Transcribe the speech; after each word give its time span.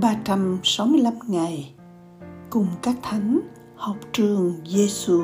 365 0.00 1.14
ngày 1.28 1.74
cùng 2.50 2.66
các 2.82 2.96
thánh 3.02 3.40
học 3.76 3.96
trường 4.12 4.54
Giêsu. 4.66 5.22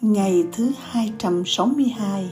Ngày 0.00 0.44
thứ 0.52 0.70
262 0.90 2.30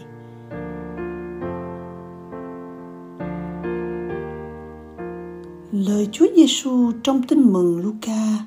Lời 5.72 6.08
Chúa 6.12 6.26
Giêsu 6.36 6.92
trong 7.02 7.22
Tin 7.22 7.52
mừng 7.52 7.80
Luca, 7.80 8.44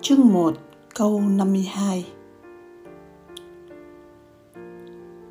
chương 0.00 0.32
1, 0.32 0.54
câu 0.94 1.20
52. 1.20 2.19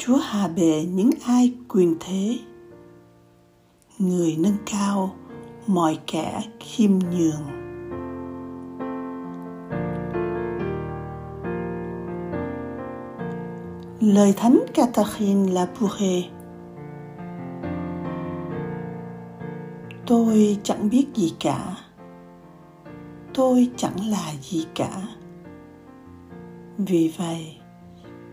Chúa 0.01 0.15
hạ 0.15 0.47
bệ 0.47 0.85
những 0.85 1.09
ai 1.25 1.53
quyền 1.67 1.95
thế. 1.99 2.39
Người 3.97 4.37
nâng 4.39 4.57
cao 4.65 5.15
mọi 5.67 5.99
kẻ 6.07 6.41
khiêm 6.59 6.91
nhường. 6.99 7.59
Lời 13.99 14.33
Thánh 14.37 14.59
Catherine 14.73 15.51
Labouré 15.51 16.29
Tôi 20.07 20.57
chẳng 20.63 20.89
biết 20.89 21.05
gì 21.15 21.33
cả. 21.39 21.75
Tôi 23.33 23.69
chẳng 23.75 24.09
là 24.09 24.33
gì 24.41 24.65
cả. 24.75 25.01
Vì 26.77 27.13
vậy, 27.17 27.58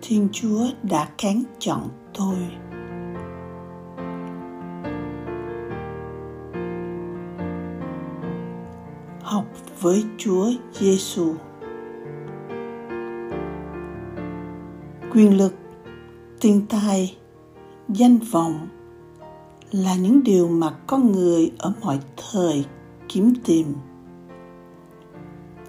Thiên 0.09 0.29
Chúa 0.33 0.67
đã 0.83 1.09
kén 1.19 1.43
chọn 1.59 1.89
tôi. 2.15 2.37
Học 9.23 9.45
với 9.81 10.05
Chúa 10.19 10.51
Giêsu. 10.73 11.35
Quyền 15.13 15.37
lực, 15.39 15.55
tiền 16.41 16.63
tài, 16.69 17.17
danh 17.89 18.19
vọng 18.31 18.69
là 19.71 19.97
những 19.97 20.23
điều 20.25 20.49
mà 20.49 20.71
con 20.87 21.13
người 21.13 21.53
ở 21.59 21.73
mọi 21.83 21.99
thời 22.17 22.65
kiếm 23.09 23.33
tìm 23.45 23.67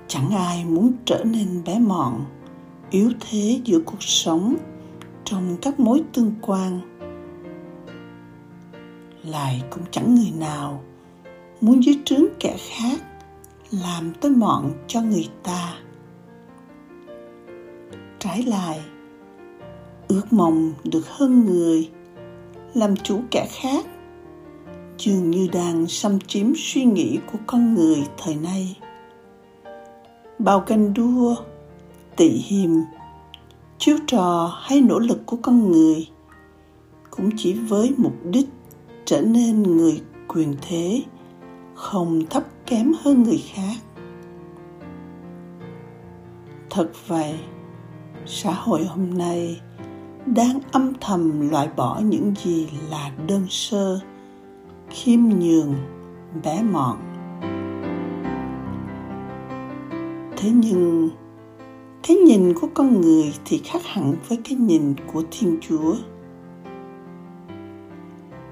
chẳng 0.07 0.29
ai 0.29 0.65
muốn 0.65 0.91
trở 1.05 1.23
nên 1.23 1.63
bé 1.65 1.79
mọn 1.79 2.25
yếu 2.89 3.11
thế 3.19 3.61
giữa 3.63 3.79
cuộc 3.85 4.03
sống 4.03 4.55
trong 5.23 5.57
các 5.61 5.79
mối 5.79 6.03
tương 6.13 6.31
quan. 6.41 6.79
Lại 9.23 9.63
cũng 9.69 9.83
chẳng 9.91 10.15
người 10.15 10.31
nào 10.39 10.83
muốn 11.61 11.83
dưới 11.83 11.99
trướng 12.05 12.25
kẻ 12.39 12.55
khác 12.57 13.01
làm 13.71 14.13
tôi 14.21 14.31
mọn 14.31 14.71
cho 14.87 15.01
người 15.01 15.29
ta. 15.43 15.73
Trái 18.19 18.43
lại, 18.43 18.79
ước 20.07 20.33
mong 20.33 20.73
được 20.83 21.07
hơn 21.07 21.45
người 21.45 21.89
làm 22.73 22.95
chủ 22.95 23.21
kẻ 23.31 23.47
khác 23.51 23.85
dường 24.97 25.31
như 25.31 25.47
đang 25.53 25.87
xâm 25.87 26.19
chiếm 26.19 26.53
suy 26.55 26.83
nghĩ 26.83 27.19
của 27.31 27.37
con 27.47 27.73
người 27.73 28.03
thời 28.17 28.35
nay. 28.35 28.77
Bao 30.39 30.59
canh 30.59 30.93
đua 30.93 31.35
tị 32.17 32.29
hiềm 32.29 32.69
chiêu 33.77 33.97
trò 34.07 34.57
hay 34.61 34.81
nỗ 34.81 34.99
lực 34.99 35.25
của 35.25 35.37
con 35.41 35.71
người 35.71 36.07
cũng 37.11 37.29
chỉ 37.37 37.53
với 37.53 37.93
mục 37.97 38.13
đích 38.23 38.49
trở 39.05 39.21
nên 39.21 39.63
người 39.63 40.01
quyền 40.27 40.55
thế, 40.61 41.01
không 41.73 42.25
thấp 42.29 42.43
kém 42.65 42.93
hơn 43.01 43.23
người 43.23 43.43
khác. 43.53 43.75
Thật 46.69 46.91
vậy, 47.07 47.39
xã 48.25 48.53
hội 48.53 48.85
hôm 48.85 49.17
nay 49.17 49.61
đang 50.25 50.59
âm 50.71 50.93
thầm 51.01 51.49
loại 51.49 51.69
bỏ 51.75 51.99
những 52.03 52.33
gì 52.43 52.69
là 52.89 53.11
đơn 53.27 53.45
sơ, 53.49 53.99
khiêm 54.89 55.19
nhường 55.19 55.75
bé 56.43 56.63
mọn. 56.63 56.97
Thế 60.37 60.51
nhưng 60.53 61.09
cái 62.03 62.17
nhìn 62.17 62.53
của 62.53 62.67
con 62.73 63.01
người 63.01 63.33
thì 63.45 63.61
khác 63.63 63.81
hẳn 63.85 64.15
với 64.27 64.37
cái 64.43 64.55
nhìn 64.55 64.93
của 65.13 65.23
thiên 65.31 65.57
chúa. 65.61 65.95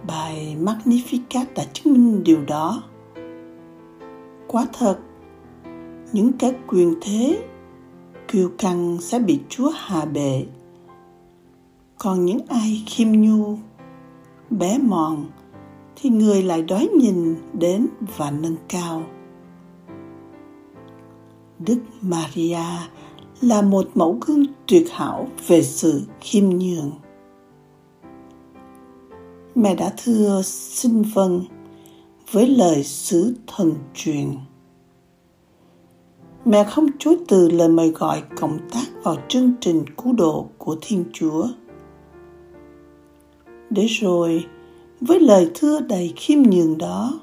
Bài 0.07 0.57
magnificat 0.61 1.45
đã 1.55 1.65
chứng 1.73 1.93
minh 1.93 2.23
điều 2.23 2.45
đó. 2.47 2.83
Quá 4.47 4.65
thật, 4.73 4.99
những 6.13 6.31
cái 6.33 6.53
quyền 6.67 6.95
thế, 7.01 7.43
kiêu 8.27 8.51
căng 8.57 8.97
sẽ 9.01 9.19
bị 9.19 9.39
chúa 9.49 9.69
hạ 9.75 10.05
bệ. 10.05 10.45
Còn 11.97 12.25
những 12.25 12.39
ai 12.47 12.83
khiêm 12.87 13.11
nhu, 13.11 13.57
bé 14.49 14.77
mòn 14.77 15.25
thì 15.95 16.09
người 16.09 16.43
lại 16.43 16.61
đói 16.61 16.89
nhìn 16.99 17.35
đến 17.53 17.87
và 18.17 18.31
nâng 18.31 18.55
cao. 18.69 19.03
Đức 21.59 21.79
maria 22.01 22.65
là 23.41 23.61
một 23.61 23.87
mẫu 23.95 24.17
gương 24.25 24.45
tuyệt 24.67 24.87
hảo 24.91 25.27
về 25.47 25.63
sự 25.63 26.01
khiêm 26.21 26.49
nhường. 26.49 26.91
Mẹ 29.55 29.75
đã 29.75 29.93
thưa 30.03 30.41
xin 30.43 31.01
vâng 31.01 31.41
với 32.31 32.47
lời 32.47 32.83
sứ 32.83 33.35
thần 33.47 33.73
truyền. 33.93 34.31
Mẹ 36.45 36.63
không 36.63 36.87
chối 36.99 37.17
từ 37.27 37.49
lời 37.49 37.69
mời 37.69 37.89
gọi 37.89 38.23
cộng 38.39 38.57
tác 38.71 38.85
vào 39.03 39.17
chương 39.27 39.51
trình 39.61 39.85
cứu 39.97 40.13
độ 40.13 40.49
của 40.57 40.77
thiên 40.81 41.05
chúa. 41.13 41.47
Để 43.69 43.85
rồi, 43.85 44.45
với 45.01 45.19
lời 45.19 45.51
thưa 45.53 45.79
đầy 45.79 46.13
khiêm 46.15 46.41
nhường 46.41 46.77
đó, 46.77 47.19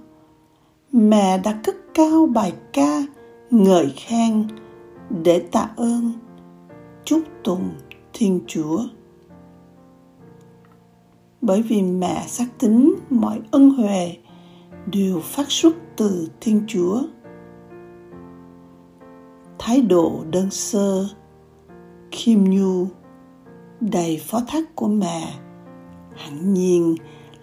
mẹ 0.92 1.38
đã 1.38 1.60
cất 1.64 1.76
cao 1.94 2.26
bài 2.26 2.52
ca 2.72 3.02
ngợi 3.50 3.92
khen 3.96 4.48
để 5.24 5.38
tạ 5.52 5.68
ơn, 5.76 6.12
chúc 7.04 7.22
tùng 7.44 7.70
thiên 8.12 8.40
chúa. 8.46 8.80
Bởi 11.40 11.62
vì 11.62 11.82
mẹ 11.82 12.24
xác 12.26 12.46
tính 12.58 12.94
mọi 13.10 13.40
ân 13.50 13.70
huệ 13.70 14.16
đều 14.86 15.20
phát 15.20 15.50
xuất 15.50 15.74
từ 15.96 16.28
thiên 16.40 16.64
chúa. 16.66 17.02
Thái 19.58 19.80
độ 19.80 20.24
đơn 20.30 20.50
sơ, 20.50 21.06
khiêm 22.10 22.44
nhu, 22.44 22.86
đầy 23.80 24.20
phó 24.26 24.40
thác 24.48 24.76
của 24.76 24.88
mẹ, 24.88 25.34
hẳn 26.16 26.54
nhiên 26.54 26.94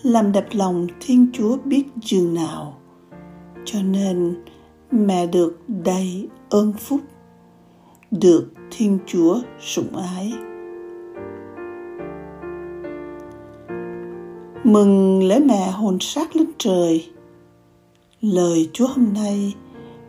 làm 0.03 0.31
đẹp 0.31 0.47
lòng 0.51 0.87
thiên 0.99 1.27
chúa 1.33 1.57
biết 1.65 1.83
chừng 2.01 2.33
nào. 2.33 2.77
Cho 3.65 3.81
nên 3.81 4.43
mẹ 4.91 5.27
được 5.27 5.59
đầy 5.67 6.29
ơn 6.49 6.73
phúc 6.73 7.01
được 8.11 8.51
thiên 8.71 8.99
chúa 9.05 9.39
sủng 9.59 9.95
ái. 9.95 10.33
Mừng 14.63 15.23
lễ 15.23 15.39
mẹ 15.39 15.71
hồn 15.71 15.99
xác 15.99 16.35
lên 16.35 16.47
trời. 16.57 17.05
Lời 18.21 18.69
chúa 18.73 18.87
hôm 18.87 19.13
nay 19.13 19.55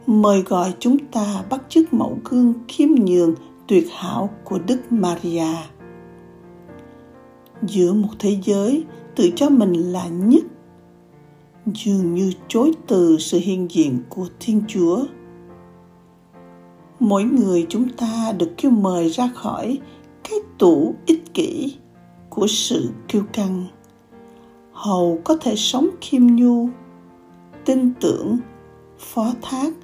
mời 0.07 0.43
gọi 0.43 0.75
chúng 0.79 0.99
ta 0.99 1.45
bắt 1.51 1.63
chước 1.69 1.95
mẫu 1.95 2.19
gương 2.25 2.55
khiêm 2.69 2.89
nhường 2.89 3.35
tuyệt 3.69 3.87
hảo 3.91 4.31
của 4.45 4.59
đức 4.67 4.81
maria. 4.91 5.55
Giữa 7.63 7.93
một 7.93 8.09
thế 8.19 8.37
giới 8.45 8.85
tự 9.17 9.31
cho 9.37 9.49
mình 9.49 9.73
là 9.73 10.09
nhất, 10.09 10.45
dường 11.75 12.15
như 12.15 12.33
chối 12.49 12.73
từ 12.87 13.17
sự 13.19 13.39
hiện 13.39 13.71
diện 13.71 13.99
của 14.09 14.27
thiên 14.41 14.63
chúa 14.69 15.05
mỗi 17.01 17.25
người 17.25 17.67
chúng 17.69 17.89
ta 17.89 18.33
được 18.39 18.51
kêu 18.57 18.71
mời 18.71 19.09
ra 19.09 19.29
khỏi 19.35 19.79
cái 20.29 20.39
tủ 20.59 20.95
ích 21.07 21.35
kỷ 21.35 21.77
của 22.29 22.47
sự 22.47 22.91
kiêu 23.09 23.23
căng. 23.33 23.65
Hầu 24.73 25.21
có 25.25 25.37
thể 25.37 25.57
sống 25.57 25.89
khiêm 26.01 26.27
nhu, 26.27 26.69
tin 27.65 27.93
tưởng, 28.01 28.39
phó 28.99 29.33
thác 29.43 29.75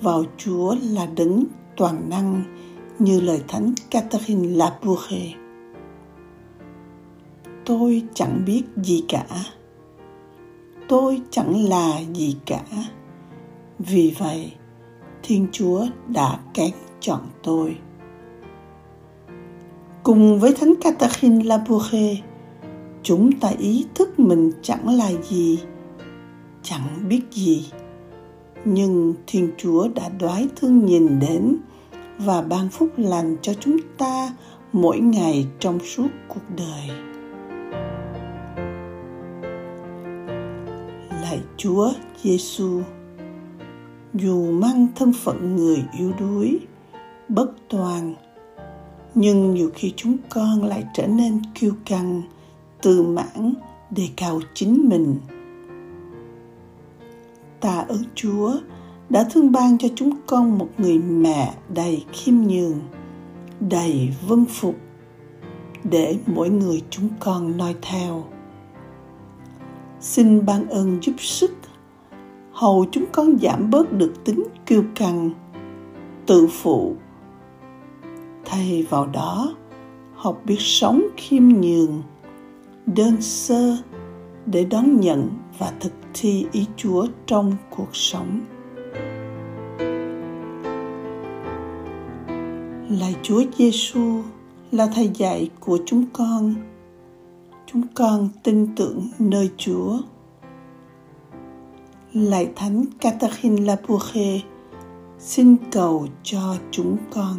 vào 0.00 0.24
chúa 0.36 0.76
là 0.82 1.06
đấng 1.06 1.44
toàn 1.76 2.10
năng 2.10 2.42
như 2.98 3.20
lời 3.20 3.42
thánh 3.48 3.74
Catherine 3.90 4.48
Labouré 4.48 5.34
tôi 7.64 8.02
chẳng 8.14 8.42
biết 8.46 8.62
gì 8.76 9.04
cả. 9.08 9.26
Tôi 10.88 11.20
chẳng 11.30 11.68
là 11.68 12.00
gì 12.14 12.36
cả. 12.46 12.64
Vì 13.78 14.14
vậy 14.18 14.52
thiên 15.26 15.46
chúa 15.52 15.86
đã 16.08 16.38
kén 16.54 16.70
chọn 17.00 17.20
tôi. 17.42 17.76
Cùng 20.02 20.40
với 20.40 20.54
thánh 20.60 20.74
catherine 20.80 21.44
labouré, 21.44 22.16
chúng 23.02 23.32
ta 23.40 23.48
ý 23.48 23.86
thức 23.94 24.18
mình 24.18 24.50
chẳng 24.62 24.96
là 24.96 25.10
gì, 25.22 25.58
chẳng 26.62 27.08
biết 27.08 27.20
gì. 27.30 27.70
Nhưng 28.64 29.14
thiên 29.26 29.50
chúa 29.56 29.88
đã 29.94 30.08
đoái 30.20 30.48
thương 30.56 30.86
nhìn 30.86 31.20
đến 31.20 31.56
và 32.18 32.42
ban 32.42 32.68
phúc 32.68 32.88
lành 32.96 33.36
cho 33.42 33.54
chúng 33.54 33.76
ta 33.98 34.32
mỗi 34.72 34.98
ngày 34.98 35.46
trong 35.58 35.78
suốt 35.80 36.08
cuộc 36.28 36.44
đời. 36.56 36.96
Lạy 41.22 41.40
chúa 41.56 41.92
giêsu 42.22 42.80
dù 44.14 44.52
mang 44.52 44.86
thân 44.96 45.12
phận 45.12 45.56
người 45.56 45.84
yếu 45.98 46.12
đuối, 46.20 46.58
bất 47.28 47.52
toàn, 47.68 48.14
nhưng 49.14 49.54
nhiều 49.54 49.70
khi 49.74 49.92
chúng 49.96 50.16
con 50.28 50.64
lại 50.64 50.84
trở 50.94 51.06
nên 51.06 51.42
kiêu 51.54 51.72
căng 51.84 52.22
tự 52.82 53.02
mãn 53.02 53.54
đề 53.90 54.08
cao 54.16 54.40
chính 54.54 54.88
mình. 54.88 55.16
Ta 57.60 57.84
ơn 57.88 58.02
chúa 58.14 58.56
đã 59.08 59.28
thương 59.30 59.52
ban 59.52 59.78
cho 59.78 59.88
chúng 59.94 60.10
con 60.26 60.58
một 60.58 60.68
người 60.78 60.98
mẹ 60.98 61.54
đầy 61.74 62.04
khiêm 62.12 62.34
nhường, 62.34 62.80
đầy 63.60 64.14
vâng 64.26 64.44
phục, 64.44 64.74
để 65.84 66.18
mỗi 66.26 66.50
người 66.50 66.82
chúng 66.90 67.08
con 67.20 67.56
noi 67.56 67.74
theo. 67.82 68.24
Xin 70.00 70.46
ban 70.46 70.68
ơn 70.68 71.02
giúp 71.02 71.14
sức 71.18 71.50
hầu 72.54 72.86
chúng 72.90 73.04
con 73.12 73.38
giảm 73.38 73.70
bớt 73.70 73.92
được 73.92 74.24
tính 74.24 74.44
kiêu 74.66 74.84
căng, 74.94 75.30
tự 76.26 76.46
phụ 76.46 76.94
thay 78.44 78.86
vào 78.90 79.06
đó, 79.06 79.54
học 80.14 80.40
biết 80.44 80.56
sống 80.58 81.02
khiêm 81.16 81.48
nhường, 81.48 82.02
đơn 82.86 83.16
sơ 83.20 83.76
để 84.46 84.64
đón 84.64 85.00
nhận 85.00 85.30
và 85.58 85.72
thực 85.80 85.92
thi 86.14 86.46
ý 86.52 86.66
Chúa 86.76 87.06
trong 87.26 87.56
cuộc 87.70 87.88
sống. 87.92 88.40
Lạy 92.88 93.16
Chúa 93.22 93.42
Giêsu 93.58 94.22
là 94.72 94.86
thầy 94.94 95.10
dạy 95.14 95.50
của 95.60 95.78
chúng 95.86 96.04
con. 96.12 96.54
Chúng 97.66 97.82
con 97.94 98.28
tin 98.42 98.74
tưởng 98.76 99.08
nơi 99.18 99.50
Chúa. 99.56 99.98
Lạy 102.14 102.48
Thánh 102.56 102.84
Catherine 103.00 103.62
Labouré 103.62 104.40
xin 105.18 105.56
cầu 105.72 106.06
cho 106.22 106.56
chúng 106.70 106.96
con. 107.10 107.38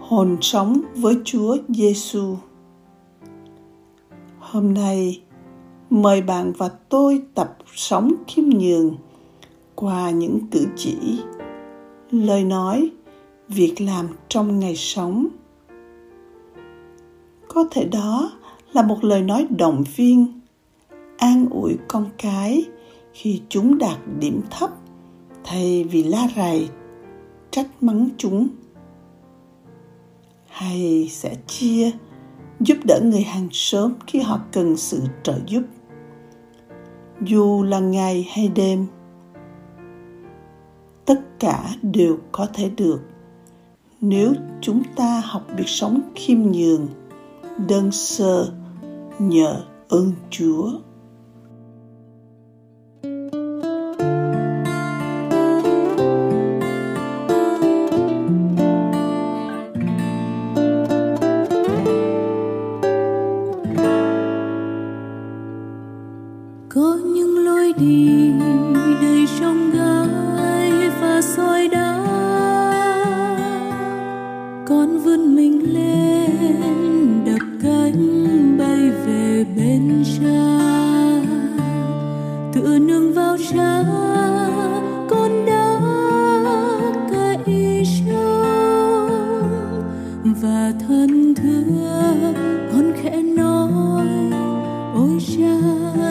hồn 0.00 0.36
sống 0.40 0.80
với 0.96 1.16
Chúa 1.24 1.56
Giêsu. 1.68 2.36
Hôm 4.38 4.74
nay, 4.74 5.22
mời 5.90 6.22
bạn 6.22 6.52
và 6.58 6.68
tôi 6.68 7.22
tập 7.34 7.56
sống 7.74 8.12
khiêm 8.28 8.44
nhường 8.44 8.96
qua 9.74 10.10
những 10.10 10.38
cử 10.50 10.66
chỉ, 10.76 10.96
lời 12.10 12.44
nói, 12.44 12.90
việc 13.48 13.74
làm 13.80 14.08
trong 14.28 14.58
ngày 14.58 14.76
sống. 14.76 15.28
Có 17.54 17.64
thể 17.70 17.84
đó 17.84 18.32
là 18.72 18.82
một 18.82 19.04
lời 19.04 19.22
nói 19.22 19.46
động 19.58 19.84
viên, 19.96 20.40
an 21.18 21.46
ủi 21.50 21.76
con 21.88 22.06
cái 22.18 22.64
khi 23.12 23.42
chúng 23.48 23.78
đạt 23.78 23.98
điểm 24.18 24.40
thấp 24.50 24.70
thay 25.44 25.84
vì 25.84 26.02
la 26.02 26.28
rầy 26.36 26.68
trách 27.50 27.82
mắng 27.82 28.08
chúng. 28.18 28.48
Hay 30.48 31.08
sẽ 31.10 31.34
chia 31.46 31.90
giúp 32.60 32.76
đỡ 32.84 33.00
người 33.02 33.22
hàng 33.22 33.48
xóm 33.52 33.92
khi 34.06 34.20
họ 34.20 34.40
cần 34.52 34.76
sự 34.76 35.02
trợ 35.22 35.38
giúp. 35.46 35.62
Dù 37.20 37.62
là 37.62 37.78
ngày 37.78 38.28
hay 38.32 38.48
đêm 38.48 38.86
tất 41.04 41.20
cả 41.38 41.68
đều 41.82 42.18
có 42.32 42.46
thể 42.54 42.70
được. 42.76 43.00
Nếu 44.00 44.32
chúng 44.60 44.82
ta 44.96 45.22
học 45.24 45.46
biết 45.56 45.64
sống 45.66 46.00
khiêm 46.14 46.38
nhường 46.42 46.88
đơn 47.58 47.92
sơ 47.92 48.52
nhờ 49.18 49.62
ơn 49.88 50.12
chúa. 50.30 50.70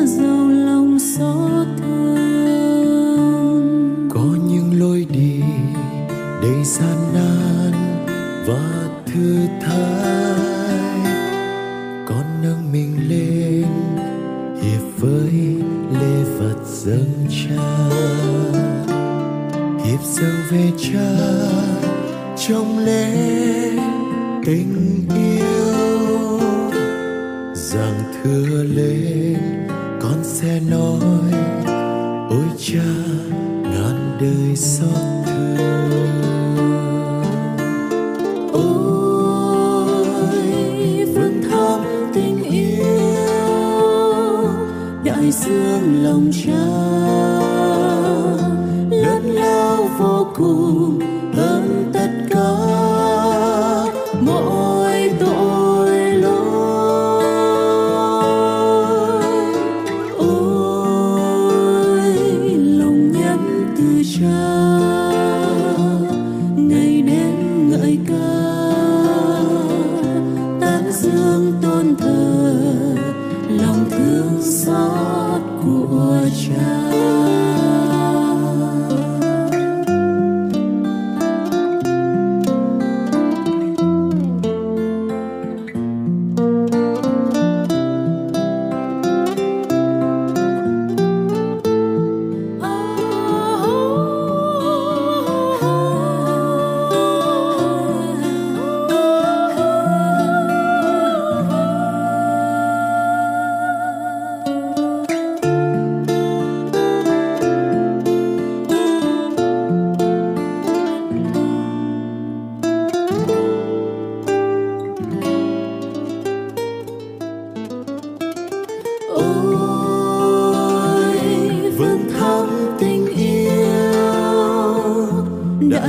Giàu 0.05 0.49
lòng 0.49 0.99
xót 0.99 1.67
thương. 1.77 2.09
Có 4.13 4.25
những 4.47 4.79
lối 4.79 5.05
đi 5.09 5.41
đầy 6.41 6.63
gian 6.63 6.97
nan 7.13 7.71
và 8.47 8.89
thư 9.05 9.47
thái 9.61 10.41
con 12.07 12.25
nâng 12.43 12.71
mình 12.71 13.09
lên, 13.09 13.67
hiệp 14.61 14.81
với 14.97 15.31
lễ 16.01 16.23
vật 16.39 16.57
dâng 16.65 17.27
cha 17.29 17.91
hiệp 19.85 20.03
dâng 20.03 20.35
về 20.49 20.71
cha, 20.77 21.11
trong 22.47 22.79
lễ 22.79 23.11
tình 24.45 25.05
yêu. 25.15 26.39
Rằng 27.55 28.03
thưa 28.23 28.63
lên 28.63 29.37
con 30.11 30.23
sẽ 30.23 30.59
nói, 30.59 30.99
ôi 32.29 32.45
cha, 32.57 32.83
ngàn 33.63 34.17
đời 34.21 34.55
xót 34.55 34.87
thương. 35.25 35.91
Ôi, 38.53 40.05
vương 41.15 41.43
thắm 41.51 41.79
tình 42.13 42.43
yêu, 42.43 42.85
đại 45.03 45.31
dương 45.31 46.03
lòng 46.03 46.31
cha, 46.43 46.65
lớn 48.89 49.23
lao 49.23 49.89
vô 49.99 50.27
cùng. 50.35 50.70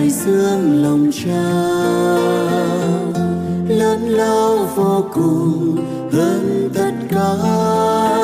Thái 0.02 0.10
dương 0.10 0.82
lòng 0.82 1.10
cha 1.12 1.52
lớn 3.68 4.08
lao 4.08 4.56
vô 4.76 5.04
cùng 5.14 5.76
hơn 6.12 6.70
tất 6.74 6.92
cả. 7.10 8.21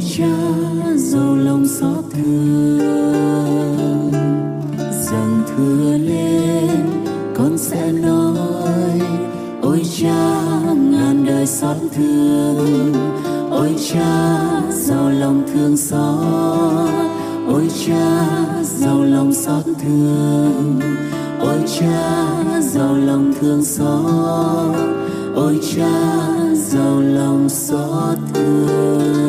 Ôi 0.00 0.08
cha 0.16 0.96
giàu 0.96 1.36
lòng 1.36 1.66
xót 1.66 2.04
thương. 2.12 2.78
Dâng 4.90 5.42
thưa 5.48 5.98
lên, 5.98 7.04
con 7.34 7.58
sẽ 7.58 7.92
nói, 7.92 9.00
ôi 9.62 9.82
cha, 9.98 10.42
ngàn 10.90 11.24
đời 11.26 11.46
xót 11.46 11.76
thương. 11.96 12.94
Ôi 13.50 13.74
cha 13.92 14.48
giàu 14.70 15.10
lòng 15.10 15.42
thương 15.54 15.76
xót. 15.76 16.90
Ôi 17.46 17.68
cha 17.86 18.26
giàu 18.62 19.04
lòng 19.04 19.34
xót 19.34 19.64
thương. 19.82 20.80
Ôi 21.40 21.58
cha 21.80 22.26
giàu 22.60 22.96
lòng 22.96 23.32
thương 23.40 23.64
xót. 23.64 24.76
Ôi 25.34 25.60
cha 25.76 26.18
giàu 26.54 27.00
lòng 27.00 27.48
xót 27.48 28.18
thương. 28.34 29.19